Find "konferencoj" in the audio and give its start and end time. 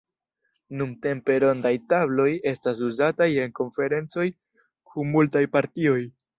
3.61-4.29